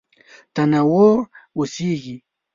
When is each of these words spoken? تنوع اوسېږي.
تنوع 0.55 1.17
اوسېږي. 1.55 2.15